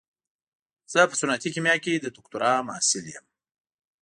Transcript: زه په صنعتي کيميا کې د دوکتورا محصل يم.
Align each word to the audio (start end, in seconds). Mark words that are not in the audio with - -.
زه 0.91 0.99
په 1.09 1.15
صنعتي 1.19 1.49
کيميا 1.55 1.75
کې 1.83 1.93
د 1.99 2.07
دوکتورا 2.15 2.51
محصل 2.67 3.05
يم. 3.15 3.25